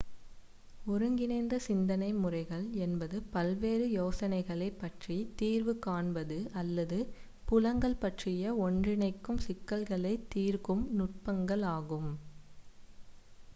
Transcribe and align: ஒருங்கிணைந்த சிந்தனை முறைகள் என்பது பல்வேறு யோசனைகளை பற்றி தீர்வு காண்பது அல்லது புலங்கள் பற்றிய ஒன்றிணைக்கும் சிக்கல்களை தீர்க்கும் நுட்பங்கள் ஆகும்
ஒருங்கிணைந்த 0.85 1.55
சிந்தனை 1.65 2.07
முறைகள் 2.21 2.63
என்பது 2.85 3.17
பல்வேறு 3.33 3.85
யோசனைகளை 3.91 4.69
பற்றி 4.75 5.17
தீர்வு 5.35 5.73
காண்பது 5.79 6.37
அல்லது 6.53 6.99
புலங்கள் 7.47 7.99
பற்றிய 7.99 8.55
ஒன்றிணைக்கும் 8.63 9.43
சிக்கல்களை 9.45 10.13
தீர்க்கும் 10.29 10.83
நுட்பங்கள் 10.97 11.65
ஆகும் 11.75 12.11